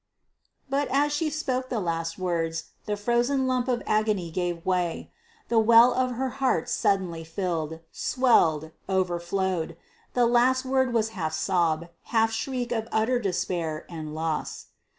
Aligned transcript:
But 0.67 0.87
as 0.87 1.13
she 1.13 1.29
spoke 1.29 1.69
the 1.69 1.79
last 1.79 2.17
words, 2.17 2.71
the 2.87 2.97
frozen 2.97 3.45
lump 3.45 3.67
of 3.67 3.83
agony 3.85 4.31
gave 4.31 4.65
way; 4.65 5.11
the 5.47 5.59
well 5.59 5.93
of 5.93 6.13
her 6.13 6.29
heart 6.29 6.67
suddenly 6.69 7.23
filled, 7.23 7.81
swelled, 7.91 8.71
overflowed; 8.89 9.77
the 10.15 10.25
last 10.25 10.65
word 10.65 10.91
was 10.91 11.09
half 11.09 11.33
sob, 11.33 11.89
half 12.05 12.31
shriek 12.31 12.71
of 12.71 12.87
utter 12.91 13.19
despair 13.19 13.85
and 13.91 14.15
loss. 14.15 14.69